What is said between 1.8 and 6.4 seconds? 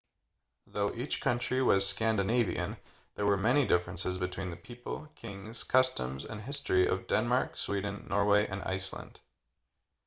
scandinavian' there were many differences between the people kings customs